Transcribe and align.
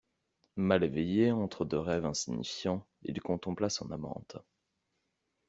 Mal 0.55 0.83
éveillé, 0.83 1.31
entre 1.31 1.63
deux 1.63 1.77
rêves 1.77 2.07
insignifiants, 2.07 2.87
il 3.03 3.21
contempla 3.21 3.69
son 3.69 3.91
amante. 3.91 4.35